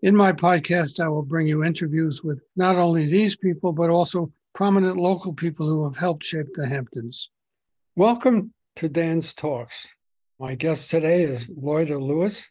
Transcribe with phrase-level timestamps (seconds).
[0.00, 4.30] In my podcast, I will bring you interviews with not only these people, but also
[4.54, 7.30] prominent local people who have helped shape the Hamptons.
[7.96, 9.88] Welcome to Dan's Talks.
[10.38, 12.48] My guest today is Loida Lewis,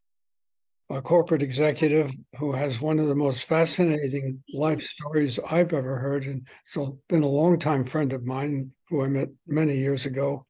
[0.89, 6.25] a corporate executive who has one of the most fascinating life stories I've ever heard.
[6.25, 10.45] And so been a longtime friend of mine who I met many years ago.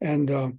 [0.00, 0.52] And uh,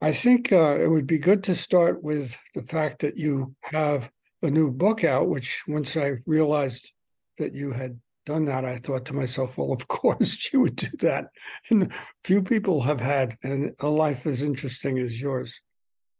[0.00, 4.10] I think uh, it would be good to start with the fact that you have
[4.42, 6.92] a new book out, which once I realized
[7.38, 10.88] that you had done that, I thought to myself, well, of course you would do
[10.98, 11.26] that.
[11.70, 11.92] And
[12.24, 15.60] few people have had an, a life as interesting as yours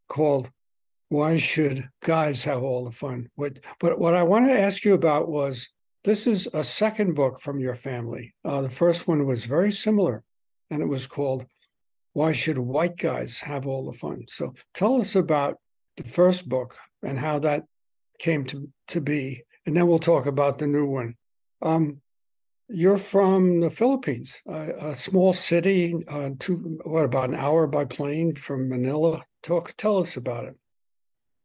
[0.08, 0.50] called
[1.08, 3.28] Why Should Guys Have All the Fun?
[3.34, 5.68] What, but what I want to ask you about was
[6.04, 8.32] this is a second book from your family.
[8.44, 10.22] Uh, the first one was very similar,
[10.70, 11.44] and it was called
[12.12, 14.24] Why Should White Guys Have All the Fun?
[14.28, 15.58] So tell us about
[15.96, 17.64] the first book and how that
[18.18, 19.44] came to, to be.
[19.66, 21.16] And then we'll talk about the new one.
[21.62, 22.00] Um,
[22.68, 27.84] you're from the Philippines, a, a small city, uh, two, what, about an hour by
[27.84, 29.22] plane from Manila.
[29.42, 30.56] Talk, tell us about it.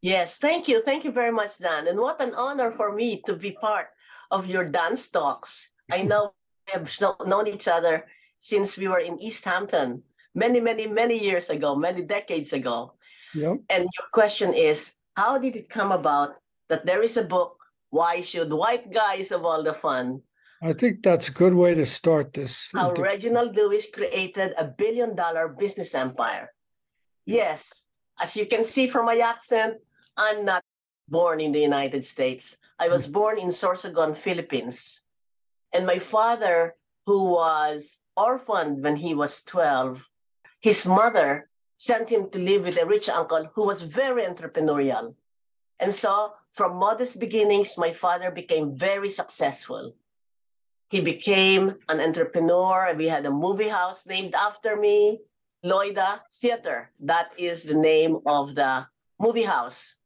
[0.01, 0.81] Yes, thank you.
[0.81, 1.87] Thank you very much, Dan.
[1.87, 3.87] And what an honor for me to be part
[4.31, 5.69] of your Dan's Talks.
[5.91, 6.33] I know
[6.67, 6.89] we have
[7.27, 8.05] known each other
[8.39, 10.01] since we were in East Hampton
[10.33, 12.93] many, many, many years ago, many decades ago.
[13.35, 13.57] Yep.
[13.69, 16.35] And your question is, how did it come about
[16.71, 17.59] that there is a book,
[17.91, 20.23] Why Should White Guys Have All the Fun?
[20.63, 22.71] I think that's a good way to start this.
[22.71, 26.53] How Reginald Lewis created a billion dollar business empire.
[27.25, 27.83] Yes,
[28.17, 29.83] as you can see from my accent,
[30.15, 30.63] I'm not
[31.09, 32.55] born in the United States.
[32.79, 33.11] I was hmm.
[33.11, 35.01] born in Sorsogon, Philippines.
[35.73, 40.07] And my father, who was orphaned when he was 12,
[40.61, 45.15] his mother sent him to live with a rich uncle who was very entrepreneurial.
[45.81, 49.95] And so from modest beginnings, my father became very successful.
[50.89, 52.93] He became an entrepreneur.
[52.95, 55.21] We had a movie house named after me,
[55.65, 56.91] Loida Theater.
[56.99, 58.85] That is the name of the
[59.19, 59.97] movie house.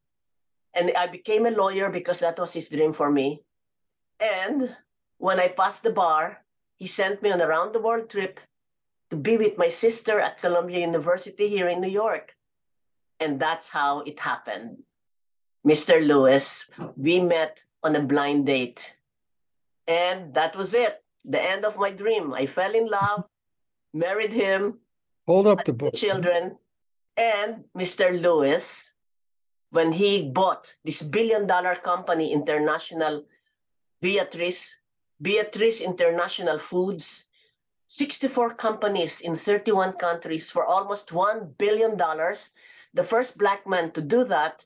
[0.73, 3.43] And I became a lawyer because that was his dream for me.
[4.19, 4.75] And
[5.17, 6.45] when I passed the bar,
[6.77, 8.39] he sent me on a round the world trip
[9.09, 12.35] to be with my sister at Columbia University here in New York.
[13.19, 14.84] And that's how it happened.
[15.65, 15.97] Mr.
[16.05, 18.95] Lewis, we met on a blind date.
[19.87, 21.03] And that was it.
[21.25, 22.33] The end of my dream.
[22.33, 23.25] I fell in love,
[23.93, 24.79] married him.
[25.25, 25.95] Hold up the book.
[25.95, 26.57] Children.
[27.17, 28.13] And Mr.
[28.13, 28.93] Lewis,
[29.71, 33.25] when he bought this billion dollar company, International
[34.01, 34.77] Beatrice,
[35.19, 37.25] Beatrice International Foods,
[37.87, 41.97] 64 companies in 31 countries for almost $1 billion.
[42.93, 44.65] The first black man to do that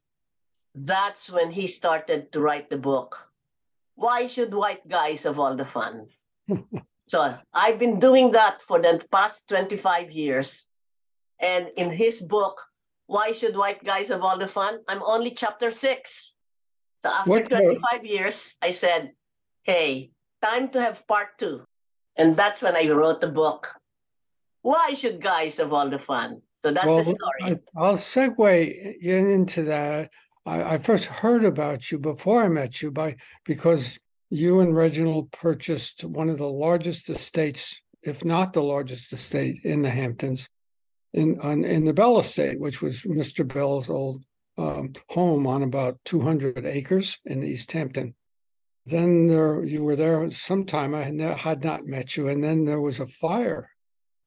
[0.75, 3.29] that's when he started to write the book.
[3.95, 6.07] Why should white guys have all the fun?
[7.07, 10.65] so I've been doing that for the past 25 years.
[11.39, 12.65] And in his book,
[13.07, 14.79] Why Should White Guys Have All the Fun?
[14.87, 16.35] I'm only chapter six.
[16.97, 18.07] So after what 25 the...
[18.07, 19.13] years, I said,
[19.63, 21.63] hey, time to have part two.
[22.15, 23.73] And that's when I wrote the book.
[24.61, 26.41] Why should guys have all the fun?
[26.55, 27.59] So that's well, the story.
[27.77, 30.11] I'll segue into that.
[30.45, 33.15] I, I first heard about you before I met you by
[33.45, 33.99] because
[34.29, 39.81] you and Reginald purchased one of the largest estates, if not the largest estate in
[39.81, 40.49] the Hamptons,
[41.13, 43.47] in on, in the Bell Estate, which was Mr.
[43.47, 44.23] Bell's old
[44.57, 48.13] um, home on about 200 acres in East Hampton.
[48.85, 50.93] Then there, you were there sometime.
[50.93, 53.69] I had, had not met you, and then there was a fire,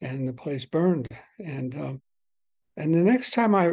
[0.01, 1.09] and the place burned.
[1.39, 2.03] And um,
[2.77, 3.73] and the next time I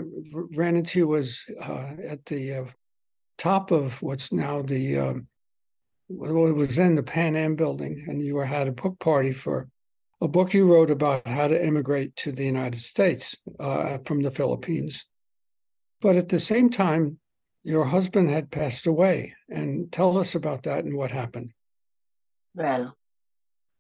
[0.56, 2.66] ran into you was uh, at the uh,
[3.38, 5.28] top of what's now the, um,
[6.10, 9.32] well, it was then the Pan Am building, and you were had a book party
[9.32, 9.70] for
[10.22, 14.32] a book you wrote about how to immigrate to the United States uh, from the
[14.32, 15.06] Philippines.
[16.02, 17.20] But at the same time,
[17.64, 19.36] your husband had passed away.
[19.50, 21.52] And tell us about that and what happened.
[22.54, 22.98] Well,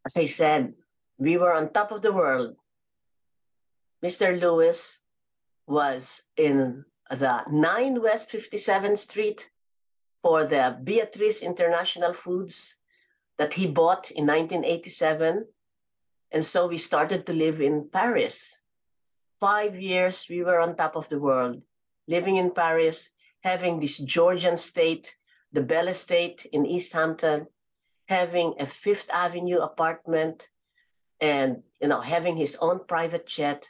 [0.05, 0.73] as I said,
[1.17, 2.55] we were on top of the world.
[4.03, 4.39] Mr.
[4.39, 5.01] Lewis
[5.69, 9.49] was in the 9 West 57th Street
[10.21, 12.75] for the Beatrice International Foods.
[13.39, 15.47] that he bought in 1987.
[16.29, 18.53] And so we started to live in Paris.
[19.39, 21.63] Five years we were on top of the world,
[22.05, 25.15] living in Paris, having this Georgian state,
[25.53, 27.47] the Bell Estate in East Hampton,
[28.07, 30.49] having a Fifth Avenue apartment,
[31.21, 33.69] and you know having his own private jet.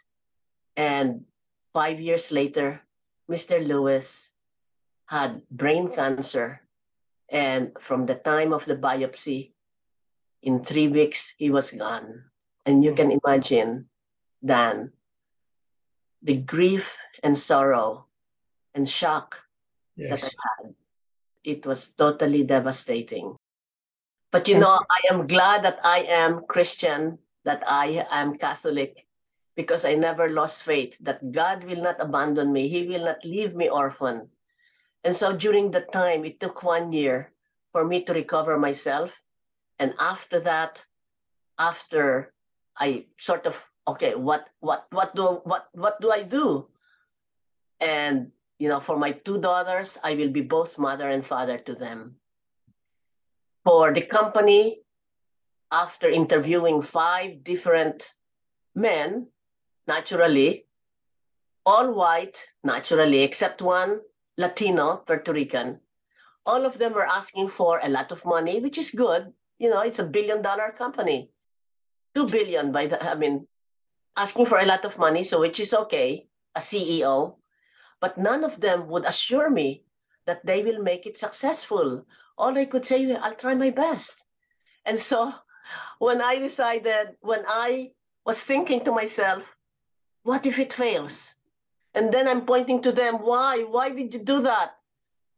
[0.75, 1.28] And
[1.73, 2.81] five years later,
[3.29, 3.61] Mr.
[3.65, 4.31] Lewis
[5.05, 6.61] had brain cancer.
[7.29, 9.53] And from the time of the biopsy,
[10.41, 12.25] in three weeks, he was gone.
[12.65, 13.89] And you can imagine,
[14.43, 14.93] Dan,
[16.21, 18.05] the grief and sorrow
[18.73, 19.43] and shock
[19.95, 20.21] yes.
[20.21, 20.75] that I had.
[21.43, 23.35] It was totally devastating.
[24.31, 29.08] But you know, I am glad that I am Christian, that I am Catholic,
[29.59, 32.71] because I never lost faith that God will not abandon me.
[32.71, 34.31] He will not leave me orphan.
[35.03, 37.35] And so during that time, it took one year
[37.75, 39.11] for me to recover myself.
[39.75, 40.87] And after that,
[41.59, 42.31] after
[42.79, 46.71] I sort of okay, what what what do what what do I do?
[47.83, 48.31] And
[48.63, 52.15] you know, for my two daughters, I will be both mother and father to them.
[53.67, 54.87] For the company,
[55.67, 58.15] after interviewing five different
[58.71, 59.27] men,
[59.89, 60.69] naturally,
[61.65, 64.01] all white, naturally, except one
[64.37, 65.81] Latino, Puerto Rican.
[66.45, 69.33] All of them were asking for a lot of money, which is good.
[69.57, 71.31] You know, it's a billion dollar company.
[72.15, 73.47] Two billion by the, I mean,
[74.15, 77.35] asking for a lot of money, so which is okay, a CEO.
[77.99, 79.83] But none of them would assure me
[80.25, 82.05] that they will make it successful.
[82.37, 84.23] All I could say, I'll try my best.
[84.85, 85.33] And so
[85.99, 87.91] when I decided, when I
[88.25, 89.43] was thinking to myself,
[90.23, 91.35] what if it fails?
[91.93, 93.63] And then I'm pointing to them, why?
[93.63, 94.75] Why did you do that?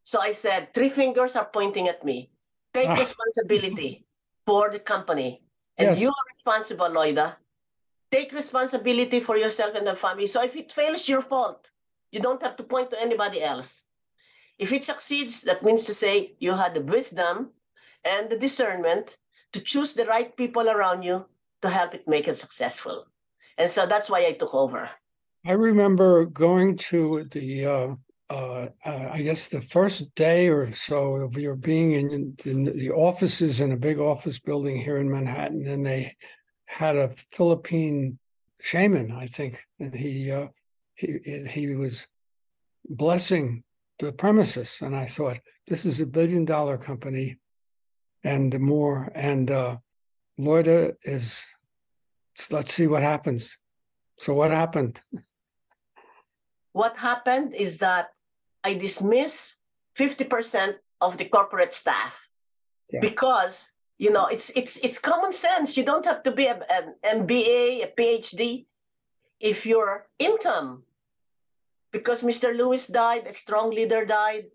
[0.03, 2.31] So I said, three fingers are pointing at me.
[2.73, 2.95] Take ah.
[2.95, 4.05] responsibility
[4.45, 5.43] for the company.
[5.77, 6.01] And yes.
[6.01, 7.35] you are responsible, Loida.
[8.11, 10.27] Take responsibility for yourself and the family.
[10.27, 11.71] So if it fails, your fault.
[12.11, 13.83] You don't have to point to anybody else.
[14.59, 17.51] If it succeeds, that means to say you had the wisdom
[18.03, 19.17] and the discernment
[19.53, 21.25] to choose the right people around you
[21.61, 23.07] to help it make it successful.
[23.57, 24.89] And so that's why I took over.
[25.45, 27.95] I remember going to the, uh,
[28.31, 32.91] uh, uh, I guess the first day or so of your being in, in, the
[32.91, 36.15] offices in a big office building here in Manhattan, and they
[36.65, 38.17] had a Philippine
[38.61, 40.47] shaman, I think, and he uh,
[40.95, 41.19] he
[41.49, 42.07] he was
[42.87, 43.63] blessing
[43.99, 47.37] the premises, and I thought this is a billion dollar company,
[48.23, 49.77] and more, and uh,
[50.39, 51.45] Loida is.
[52.49, 53.57] Let's see what happens.
[54.17, 54.99] So what happened?
[56.71, 58.11] what happened is that
[58.63, 59.55] I dismiss
[59.97, 62.21] 50% of the corporate staff
[62.91, 63.01] yeah.
[63.01, 66.95] because you know it's it's it's common sense you don't have to be a, an
[67.03, 68.65] MBA a PhD
[69.39, 70.83] if your income
[71.91, 72.55] because Mr.
[72.55, 74.45] Lewis died a strong leader died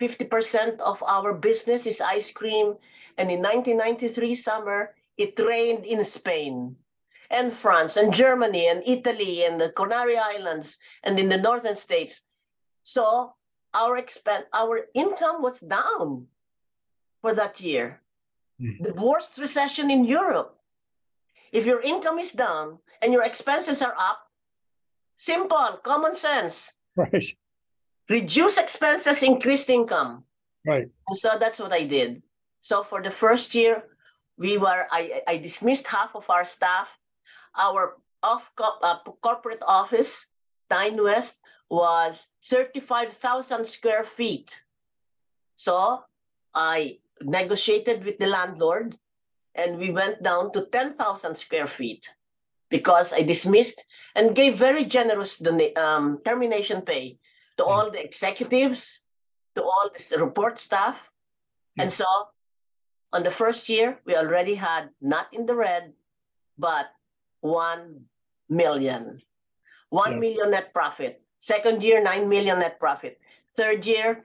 [0.00, 2.74] 50% of our business is ice cream
[3.18, 6.76] and in 1993 summer it rained in Spain
[7.30, 12.20] and France and Germany and Italy and the Canary Islands and in the northern states.
[12.82, 13.34] So
[13.72, 16.26] our expen- our income was down
[17.22, 18.02] for that year.
[18.60, 18.82] Mm.
[18.82, 20.58] The worst recession in Europe.
[21.52, 24.26] If your income is down and your expenses are up,
[25.16, 26.72] simple, common sense.
[26.96, 27.36] Right.
[28.08, 30.24] Reduce expenses, increase income.
[30.66, 30.88] Right.
[31.08, 32.22] And so that's what I did.
[32.60, 33.84] So for the first year,
[34.36, 36.99] we were I, I dismissed half of our staff
[37.56, 40.26] our off uh, corporate office,
[40.70, 41.38] Nine West,
[41.68, 44.62] was 35,000 square feet.
[45.54, 46.02] So
[46.54, 48.98] I negotiated with the landlord
[49.54, 52.12] and we went down to 10,000 square feet
[52.70, 55.42] because I dismissed and gave very generous
[55.76, 57.18] um, termination pay
[57.56, 59.02] to all the executives,
[59.54, 61.10] to all the report staff.
[61.78, 62.06] And so
[63.12, 65.92] on the first year, we already had not in the red,
[66.56, 66.86] but
[67.40, 68.04] 1
[68.48, 69.22] million.
[69.88, 70.18] One yeah.
[70.18, 71.22] million net profit.
[71.38, 73.18] Second year, 9 million net profit.
[73.56, 74.24] Third year,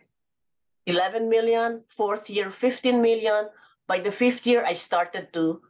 [0.85, 1.83] 11 million.
[1.87, 3.49] Fourth year, 15 million.
[3.87, 5.61] By the fifth year, I started to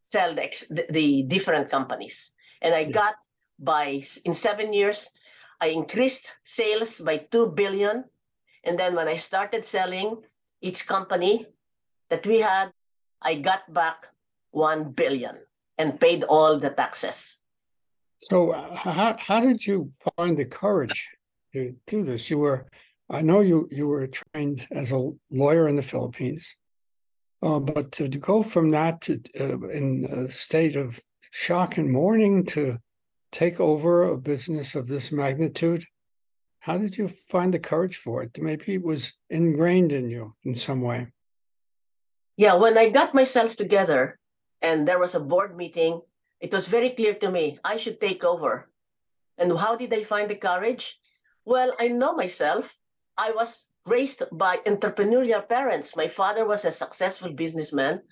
[0.00, 2.32] sell the, the, the different companies.
[2.60, 2.90] And I yeah.
[2.90, 3.14] got
[3.58, 5.10] by, in seven years,
[5.60, 8.04] I increased sales by 2 billion.
[8.64, 10.22] And then when I started selling
[10.60, 11.46] each company
[12.10, 12.72] that we had,
[13.20, 14.06] I got back
[14.50, 15.38] 1 billion
[15.78, 17.38] and paid all the taxes.
[18.18, 21.08] So uh, how how did you find the courage
[21.52, 22.28] to do this?
[22.28, 22.66] You were,
[23.08, 26.56] I know you you were trained as a lawyer in the Philippines,
[27.40, 30.98] Uh, but to go from that to uh, in a state of
[31.30, 32.78] shock and mourning to
[33.30, 35.84] take over a business of this magnitude,
[36.58, 38.36] how did you find the courage for it?
[38.42, 41.12] Maybe it was ingrained in you in some way.
[42.36, 44.17] Yeah, when I got myself together
[44.62, 46.02] and there was a board meeting,
[46.40, 48.68] it was very clear to me I should take over.
[49.36, 51.00] And how did I find the courage?
[51.44, 52.76] Well, I know myself.
[53.16, 55.96] I was raised by entrepreneurial parents.
[55.96, 58.02] My father was a successful businessman.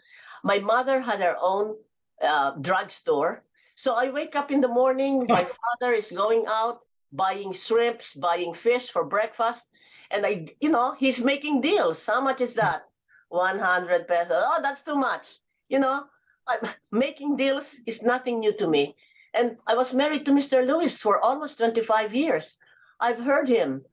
[0.42, 1.76] My mother had her own
[2.22, 3.42] uh, drugstore.
[3.74, 5.44] So I wake up in the morning, my
[5.80, 6.80] father is going out
[7.12, 9.64] buying shrimps, buying fish for breakfast.
[10.10, 12.04] And I, you know, he's making deals.
[12.06, 12.82] How much is that?
[13.28, 14.30] 100 pesos.
[14.30, 15.38] Oh, that's too much.
[15.68, 16.04] You know,
[16.48, 16.58] I,
[16.90, 18.96] making deals is nothing new to me.
[19.34, 20.66] And I was married to Mr.
[20.66, 22.56] Lewis for almost 25 years.
[23.00, 23.84] I've heard him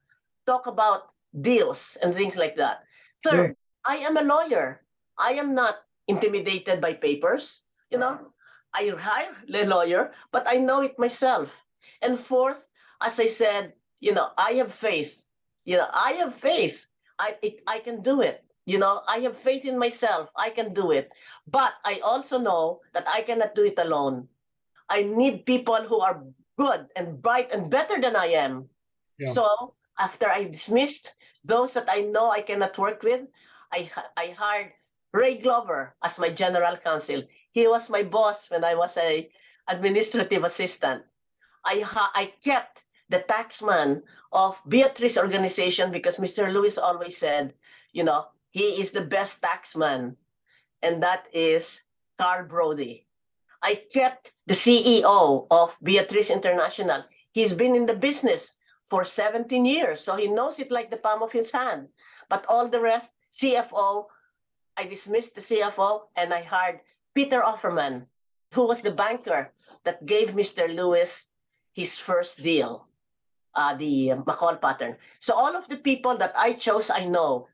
[0.46, 2.84] talk about deals and things like that.
[3.18, 3.54] Sir, yeah.
[3.86, 4.82] I am a lawyer.
[5.18, 7.62] I am not intimidated by papers.
[7.92, 8.34] You know,
[8.74, 11.52] I hire a lawyer, but I know it myself.
[12.02, 12.66] And fourth,
[13.02, 15.26] as I said, you know, I have faith.
[15.66, 16.88] You know, I have faith.
[17.20, 18.44] I it, I can do it.
[18.66, 20.30] You know, I have faith in myself.
[20.36, 21.10] I can do it.
[21.48, 24.28] But I also know that I cannot do it alone.
[24.90, 26.24] I need people who are
[26.58, 28.70] good and bright and better than I am.
[29.20, 29.28] Yeah.
[29.28, 33.22] So after I dismissed those that I know I cannot work with,
[33.72, 34.72] I, I hired
[35.12, 37.24] Ray Glover as my general counsel.
[37.52, 39.30] He was my boss when I was a
[39.68, 41.04] administrative assistant.
[41.66, 41.84] I,
[42.16, 44.02] I kept the taxman
[44.32, 46.52] of Beatrice organization because Mr.
[46.52, 47.54] Lewis always said,
[47.92, 50.16] you know, he is the best taxman,
[50.86, 51.82] and that is
[52.22, 53.08] Carl Brody.
[53.64, 57.04] I kept the CEO of Beatrice International.
[57.34, 58.54] He's been in the business
[58.86, 61.88] for 17 years, so he knows it like the palm of his hand.
[62.30, 64.06] But all the rest, CFO,
[64.78, 66.82] I dismissed the CFO and I hired
[67.16, 68.06] Peter Offerman,
[68.54, 69.50] who was the banker
[69.84, 70.70] that gave Mr.
[70.70, 71.28] Lewis
[71.74, 72.86] his first deal,
[73.56, 74.98] uh, the McCall pattern.
[75.20, 77.48] So all of the people that I chose, I know.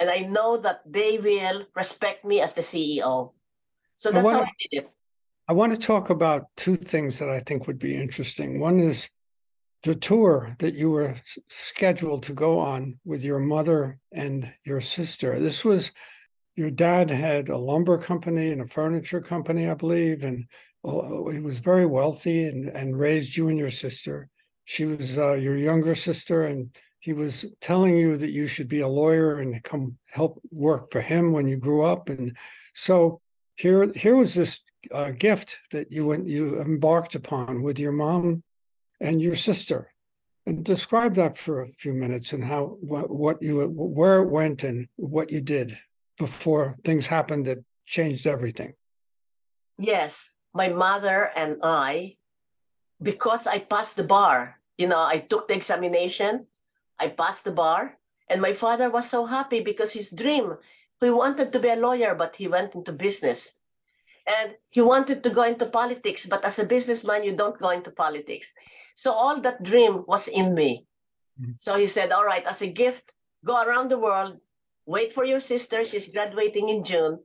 [0.00, 3.32] And I know that they will respect me as the CEO.
[3.96, 4.90] So that's I wanna, how I did it.
[5.46, 8.58] I want to talk about two things that I think would be interesting.
[8.58, 9.10] One is
[9.82, 11.16] the tour that you were
[11.48, 15.38] scheduled to go on with your mother and your sister.
[15.38, 15.92] This was
[16.54, 20.46] your dad had a lumber company and a furniture company, I believe, and
[20.84, 24.28] oh, he was very wealthy and, and raised you and your sister.
[24.64, 28.80] She was uh, your younger sister, and he was telling you that you should be
[28.80, 32.08] a lawyer and come help work for him when you grew up.
[32.08, 32.36] And
[32.74, 33.20] so
[33.56, 34.60] here here was this
[34.92, 38.42] uh, gift that you went you embarked upon with your mom
[39.00, 39.90] and your sister.
[40.46, 44.64] And describe that for a few minutes and how what, what you where it went
[44.64, 45.78] and what you did
[46.18, 48.72] before things happened that changed everything.
[49.78, 52.16] Yes my mother and i
[53.02, 56.46] because i passed the bar you know i took the examination
[57.00, 60.54] I passed the bar, and my father was so happy because his dream,
[61.00, 63.54] he wanted to be a lawyer, but he went into business.
[64.28, 67.90] And he wanted to go into politics, but as a businessman, you don't go into
[67.90, 68.52] politics.
[68.94, 70.86] So all that dream was in me.
[71.40, 71.52] Mm-hmm.
[71.56, 73.12] So he said, All right, as a gift,
[73.44, 74.38] go around the world,
[74.86, 75.84] wait for your sister.
[75.84, 77.18] She's graduating in June.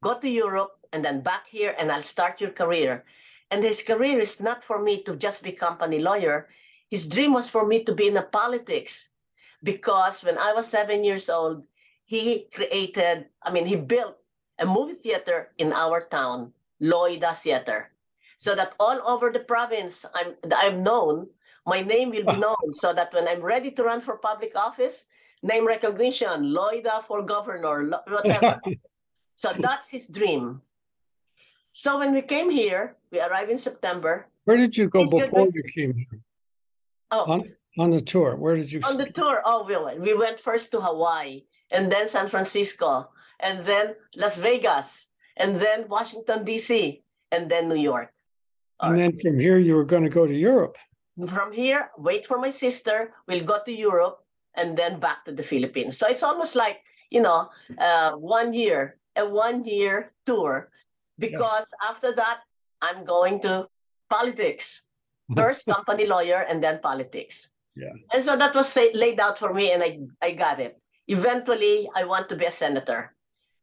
[0.00, 3.04] Go to Europe and then back here, and I'll start your career.
[3.50, 6.48] And his career is not for me to just be company lawyer.
[6.92, 9.08] His dream was for me to be in the politics
[9.64, 11.64] because when I was seven years old,
[12.04, 14.18] he created, I mean, he built
[14.58, 17.88] a movie theater in our town, Loida Theater,
[18.36, 21.28] so that all over the province I'm, I'm known,
[21.64, 25.06] my name will be known, so that when I'm ready to run for public office,
[25.42, 28.60] name recognition, Loida for governor, whatever.
[29.34, 30.60] so that's his dream.
[31.72, 34.26] So when we came here, we arrived in September.
[34.44, 36.20] Where did you go before you came here?
[37.12, 37.30] Oh.
[37.30, 37.40] On,
[37.78, 38.80] on the tour, where did you?
[38.88, 40.00] On the tour, oh, we went.
[40.00, 45.86] We went first to Hawaii, and then San Francisco, and then Las Vegas, and then
[45.88, 48.12] Washington D.C., and then New York.
[48.80, 50.76] And then from here, you were going to go to Europe.
[51.28, 53.12] From here, wait for my sister.
[53.28, 55.98] We'll go to Europe, and then back to the Philippines.
[55.98, 56.80] So it's almost like
[57.12, 60.70] you know, uh, one year, a one-year tour,
[61.18, 61.70] because yes.
[61.84, 62.40] after that,
[62.80, 63.68] I'm going to
[64.08, 64.84] politics
[65.36, 67.48] first company lawyer and then politics.
[67.76, 67.92] Yeah.
[68.12, 70.78] And so that was say, laid out for me and I, I got it.
[71.08, 73.14] Eventually, I want to be a senator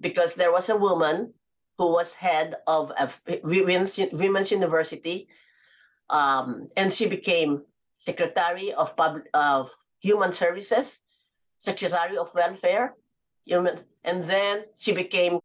[0.02, 1.34] because there was a woman
[1.78, 3.10] who was head of a
[3.44, 5.28] women's, women's university
[6.10, 7.64] um, and she became
[7.96, 11.00] secretary of, public, of human services,
[11.58, 12.96] secretary of welfare,
[13.46, 15.40] human, and then she became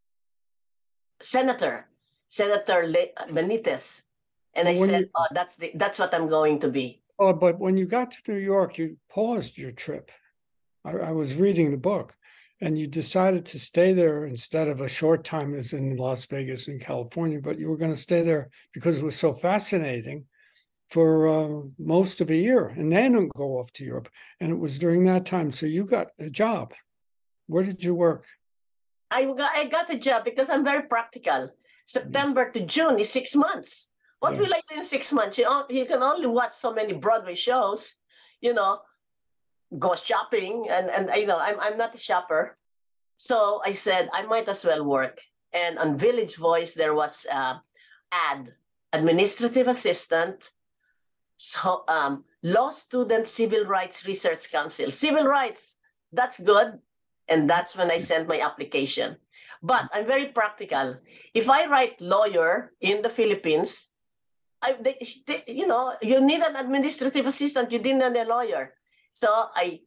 [1.20, 1.86] senator,
[2.28, 4.02] Senator Le- Benitez.
[4.56, 7.00] And I said, you- oh, that's the, that's what I'm going to be.
[7.18, 10.10] Oh, but when you got to New York, you paused your trip.
[10.84, 12.16] I, I was reading the book,
[12.60, 16.66] and you decided to stay there instead of a short time as in Las Vegas
[16.68, 17.40] in California.
[17.40, 20.24] But you were going to stay there because it was so fascinating
[20.90, 24.08] for uh, most of a year, and then go off to Europe.
[24.40, 26.74] And it was during that time, so you got a job.
[27.46, 28.26] Where did you work?
[29.10, 31.50] I got, I got a job because I'm very practical.
[31.86, 33.90] September to June is six months.
[34.24, 34.40] What Yeah.
[34.42, 35.36] will I do in six months?
[35.36, 37.80] You, on- you can only watch so many Broadway shows,
[38.40, 38.72] you know,
[39.84, 42.42] go shopping, and and you know, I'm I'm not a shopper,
[43.28, 43.36] so
[43.70, 45.16] I said I might as well work.
[45.52, 47.54] And on Village Voice there was uh,
[48.30, 48.54] ad
[48.98, 50.38] administrative assistant,
[51.36, 55.76] so um, law student civil rights research council, civil rights.
[56.18, 56.78] That's good,
[57.28, 59.18] and that's when I sent my application.
[59.62, 60.96] But I'm very practical.
[61.34, 63.88] If I write lawyer in the Philippines,
[64.64, 64.96] I, they,
[65.28, 67.70] they- you know, you need an administrative assistant.
[67.72, 68.72] You didn't need a lawyer.
[69.12, 69.80] So I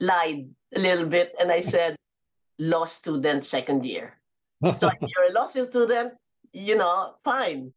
[0.00, 1.96] lied a little bit and I said,
[2.58, 4.18] law student second year.
[4.74, 6.14] So if you're a law student,
[6.52, 7.72] you know, fine,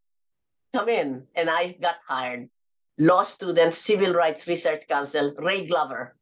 [0.74, 1.28] come in.
[1.36, 2.50] And I got hired.
[2.98, 6.16] Law student, Civil Rights Research Council, Ray Glover.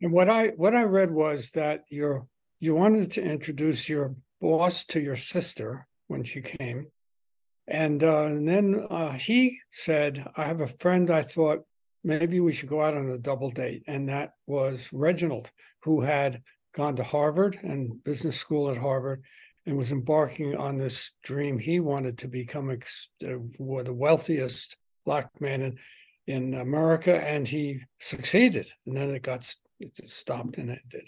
[0.00, 2.26] And what I what I read was that your
[2.60, 6.86] you wanted to introduce your boss to your sister when she came,
[7.68, 11.10] and, uh, and then uh, he said, "I have a friend.
[11.10, 11.64] I thought
[12.04, 15.50] maybe we should go out on a double date," and that was Reginald,
[15.82, 16.42] who had
[16.74, 19.22] gone to Harvard and business school at Harvard,
[19.66, 21.58] and was embarking on this dream.
[21.58, 25.78] He wanted to become ex- uh, the wealthiest black man in
[26.26, 28.66] in America, and he succeeded.
[28.86, 31.06] And then it got it stopped and ended.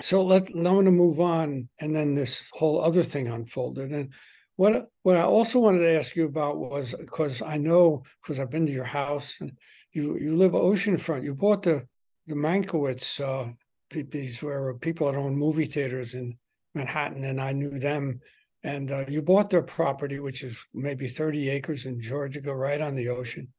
[0.00, 3.90] So let I want to move on, and then this whole other thing unfolded.
[3.90, 4.12] And
[4.56, 8.50] what what I also wanted to ask you about was because I know because I've
[8.50, 9.52] been to your house and
[9.92, 11.24] you you live oceanfront.
[11.24, 11.86] You bought the
[12.26, 13.52] the Mankiewicz uh,
[13.90, 16.36] these were people that own movie theaters in
[16.74, 18.20] Manhattan, and I knew them.
[18.64, 22.96] And uh, you bought their property, which is maybe 30 acres in Georgia, right on
[22.96, 23.52] the ocean.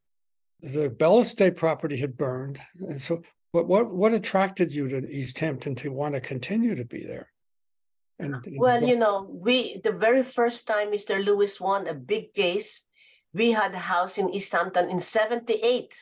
[0.62, 5.38] The Bell Estate property had burned, and so what what what attracted you to East
[5.40, 7.30] Hampton to want to continue to be there?
[8.20, 11.24] And and Well, you know, we the very first time Mr.
[11.24, 12.84] Lewis won a big case,
[13.34, 15.94] we had a house in East Hampton in 78,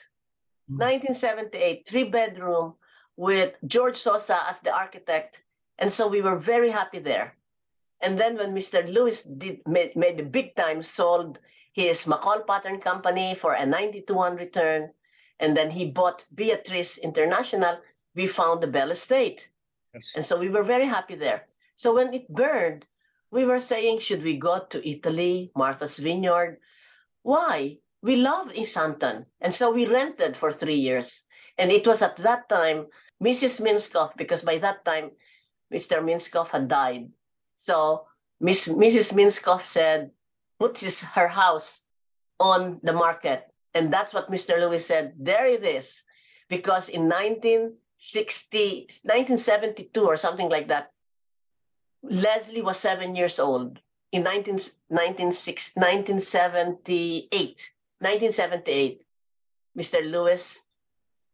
[0.72, 0.80] Mm.
[0.80, 2.76] 1978, three bedroom
[3.18, 5.42] with George Sosa as the architect.
[5.78, 7.36] And so we were very happy there.
[8.00, 8.80] And then when Mr.
[8.88, 11.40] Lewis did made, made the big time, sold
[11.74, 14.92] his McCall Pattern Company for a 92-1 return,
[15.40, 17.76] and then he bought Beatrice International,
[18.16, 19.50] we found the Bell Estate.
[19.94, 20.14] yes.
[20.16, 21.48] And so we were very happy there.
[21.76, 22.86] So when it burned,
[23.32, 26.60] we were saying, should we go to Italy, Martha's Vineyard?
[27.24, 27.80] Why?
[28.02, 29.26] We love Hampton.
[29.42, 31.24] And so we rented for three years.
[31.58, 32.88] And it was at that time,
[33.24, 33.62] Mrs.
[33.62, 35.12] Minskoff, because by that time,
[35.74, 36.04] Mr.
[36.04, 37.10] Minskoff had died.
[37.58, 38.06] So
[38.40, 39.14] Miss, Mrs.
[39.14, 40.12] Minskoff said,
[40.60, 41.82] put his, her house
[42.40, 43.48] on the market.
[43.74, 44.60] And that's what Mr.
[44.60, 45.14] Lewis said.
[45.18, 46.04] There it is.
[46.50, 50.93] Because in 1960, 1972 or something like that,
[52.04, 53.80] Leslie was seven years old
[54.12, 54.56] in 19,
[54.88, 57.72] 1906 1978.
[58.00, 59.02] 1978,
[59.78, 60.12] Mr.
[60.12, 60.60] Lewis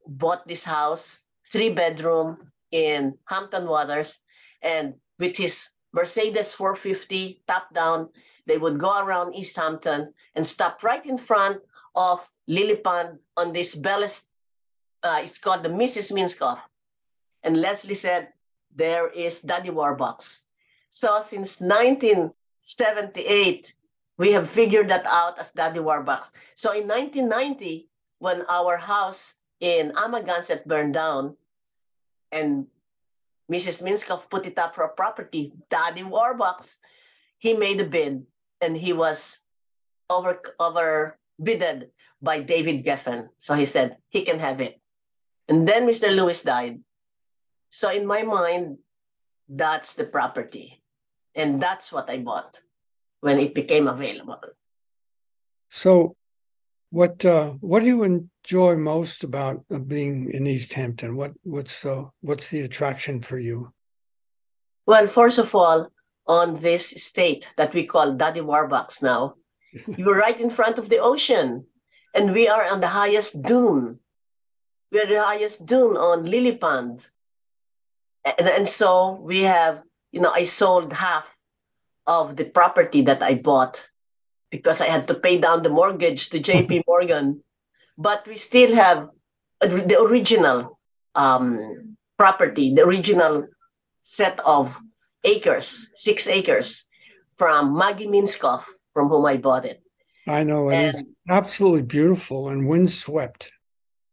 [0.06, 4.20] bought this house, three bedroom in Hampton Waters,
[4.62, 8.10] and with his Mercedes 450 top down,
[8.46, 11.62] they would go around East Hampton and stop right in front
[11.96, 14.28] of Lily Pond on this Bellis.
[15.02, 16.12] Uh, it's called the Mrs.
[16.12, 16.60] Minskoff.
[17.42, 18.30] And Leslie said,
[18.76, 20.42] there is Daddy Warbucks.
[20.90, 23.74] So since 1978,
[24.18, 26.32] we have figured that out as Daddy Warbucks.
[26.56, 27.88] So in 1990,
[28.20, 31.36] when our house in Amagansett burned down,
[32.32, 32.68] and
[33.52, 33.82] Mrs.
[33.82, 36.78] Minskoff put it up for a property, Daddy Warbucks,
[37.38, 38.26] he made a bid,
[38.62, 39.40] and he was
[40.10, 41.90] over overbidded
[42.22, 43.30] by David Geffen.
[43.38, 44.80] So he said he can have it.
[45.48, 46.14] And then Mr.
[46.14, 46.82] Lewis died.
[47.70, 48.80] So in my mind,
[49.48, 50.79] that's the property.
[51.36, 52.62] And that's what I bought
[53.22, 54.42] when it became available.
[55.70, 56.16] So,
[56.90, 61.16] what uh, what do you enjoy most about uh, being in East Hampton?
[61.16, 63.72] What what's uh, what's the attraction for you?
[64.88, 65.92] Well, first of all,
[66.26, 69.36] on this state that we call Daddy Warbucks now,
[69.98, 71.66] you're right in front of the ocean.
[72.14, 74.00] And we are on the highest dune.
[74.92, 77.06] We're the highest dune on Lily Pond.
[78.26, 81.26] And, and so we have, you know, I sold half
[82.08, 83.86] of the property that I bought
[84.50, 87.44] because I had to pay down the mortgage to JP Morgan.
[87.98, 89.10] but we still have
[89.62, 90.80] the original
[91.16, 93.48] um, property, the original
[94.00, 94.80] set of
[95.24, 96.88] acres, six acres
[97.36, 99.84] from Maggie Minskoff, from whom I bought it.
[100.28, 103.52] I know and, is absolutely beautiful and windswept.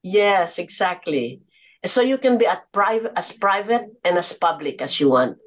[0.02, 1.42] Yes, exactly.
[1.85, 5.38] So you can be at private as private and as public as you want.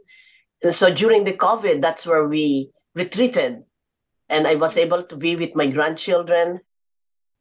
[0.61, 3.63] And so during the COVID, that's where we retreated.
[4.27, 6.59] And I was able to be with my grandchildren,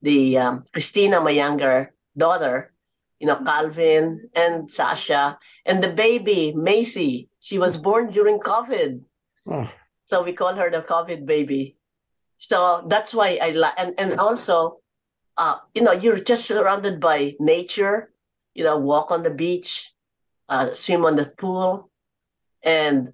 [0.02, 2.72] the um, Christina, my younger daughter,
[3.18, 7.28] you know, Calvin and Sasha, and the baby, Macy.
[7.40, 9.00] She was born during COVID.
[9.46, 9.70] Oh.
[10.06, 11.76] So we call her the COVID baby.
[12.38, 14.78] So that's why I like, and, and also,
[15.36, 18.12] uh, you know, you're just surrounded by nature,
[18.54, 19.92] you know, walk on the beach,
[20.48, 21.90] uh, swim on the pool,
[22.62, 23.12] and,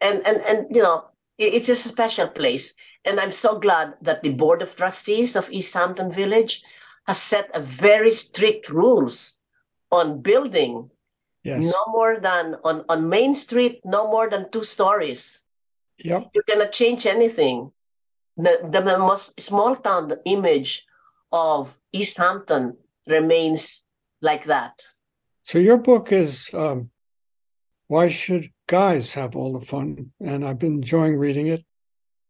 [0.00, 1.04] and, and, and, you know,
[1.38, 2.74] it, it's just a special place.
[3.04, 6.62] And I'm so glad that the Board of Trustees of East Hampton Village
[7.06, 9.38] has set a very strict rules
[9.92, 10.90] on building.
[11.44, 11.64] Yes.
[11.64, 15.44] No more than on, on Main Street, no more than two stories.
[15.98, 16.30] Yep.
[16.34, 17.70] You cannot change anything.
[18.36, 20.84] The, the most small town image
[21.30, 23.84] of East Hampton remains
[24.20, 24.82] like that.
[25.42, 26.90] So your book is um,
[27.86, 30.12] Why Should Guys Have All the Fun?
[30.20, 31.64] And I've been enjoying reading it.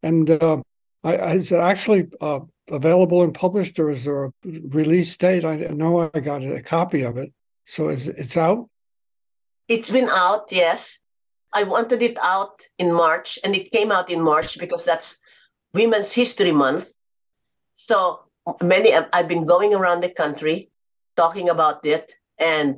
[0.03, 0.62] And uh,
[1.03, 5.44] I, is it actually uh, available and published, or is there a release date?
[5.44, 7.33] I know I got a copy of it.
[7.64, 8.68] So is it's out?
[9.68, 10.99] It's been out, yes.
[11.53, 15.18] I wanted it out in March, and it came out in March because that's
[15.72, 16.92] Women's History Month.
[17.75, 18.20] So
[18.62, 20.70] many I've been going around the country
[21.16, 22.77] talking about it, and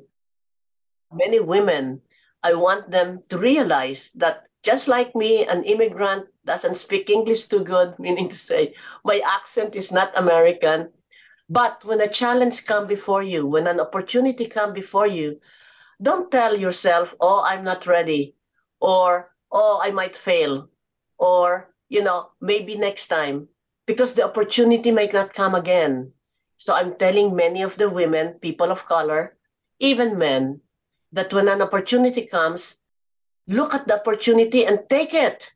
[1.12, 2.03] many women.
[2.42, 7.64] I want them to realize that just like me, an immigrant doesn't speak English too
[7.64, 8.74] good, meaning to say
[9.05, 10.90] my accent is not American.
[11.48, 15.40] But when a challenge come before you, when an opportunity come before you,
[16.01, 18.37] don't tell yourself, "Oh, I'm not ready,"
[18.81, 20.68] or "Oh, I might fail,"
[21.16, 23.48] or you know, maybe next time,
[23.87, 26.12] because the opportunity may not come again.
[26.57, 29.38] So I'm telling many of the women, people of color,
[29.81, 30.61] even men,
[31.12, 32.77] that when an opportunity comes,
[33.47, 35.53] look at the opportunity and take it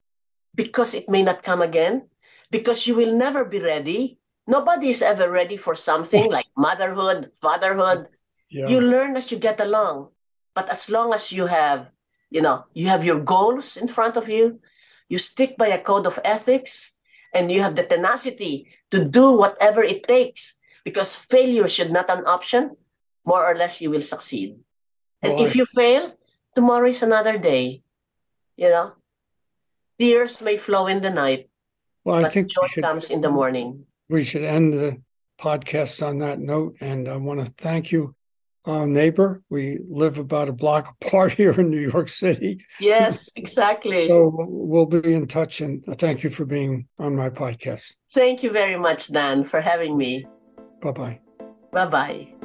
[0.54, 2.08] because it may not come again,
[2.50, 4.18] because you will never be ready.
[4.46, 8.08] Nobody is ever ready for something like motherhood, fatherhood.
[8.50, 8.68] Yeah.
[8.68, 10.08] You learn as you get along.
[10.54, 11.88] But as long as you have,
[12.28, 14.60] you know, you have your goals in front of you,
[15.08, 16.92] you stick by a code of ethics,
[17.32, 22.26] and you have the tenacity to do whatever it takes because failure should not an
[22.26, 22.76] option,
[23.24, 24.56] more or less you will succeed.
[25.22, 26.12] And if you fail,
[26.54, 27.82] tomorrow is another day.
[28.56, 28.92] You know,
[29.98, 31.48] tears may flow in the night,
[32.04, 33.86] well, I think joy should, comes in the morning.
[34.08, 35.02] We should end the
[35.40, 38.14] podcast on that note, and I want to thank you,
[38.64, 39.42] uh, neighbor.
[39.50, 42.64] We live about a block apart here in New York City.
[42.80, 44.08] Yes, exactly.
[44.08, 47.94] so we'll be in touch, and thank you for being on my podcast.
[48.10, 50.26] Thank you very much, Dan, for having me.
[50.80, 51.20] Bye bye.
[51.72, 52.41] Bye bye.